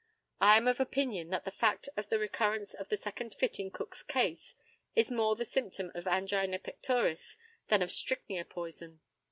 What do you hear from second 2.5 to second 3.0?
of the